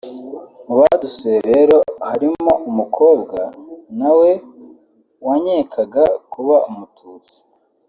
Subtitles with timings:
[0.67, 1.77] Mu badusuye rero
[2.09, 3.39] harimo umukobwa
[3.99, 4.29] nawe
[5.27, 7.37] wankekaga kuba umututsi